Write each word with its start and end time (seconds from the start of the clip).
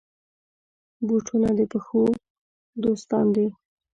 بوټونه 1.07 1.49
د 1.57 1.59
پښو 1.71 2.03
دوستان 2.83 3.25
دي. 3.35 3.47